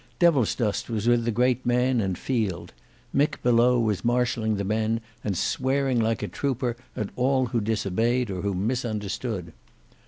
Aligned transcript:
Devilsdust 0.17 0.89
was 0.89 1.07
with 1.07 1.25
the 1.25 1.31
great 1.31 1.63
man 1.63 2.01
and 2.01 2.17
Field; 2.17 2.73
Mick 3.13 3.39
below 3.43 3.79
was 3.79 4.03
marshalling 4.03 4.55
the 4.55 4.63
men, 4.63 4.99
and 5.23 5.37
swearing 5.37 5.99
like 5.99 6.23
a 6.23 6.27
trooper 6.27 6.75
at 6.95 7.09
all 7.15 7.45
who 7.45 7.61
disobeyed 7.61 8.31
or 8.31 8.41
who 8.41 8.55
misunderstood. 8.55 9.53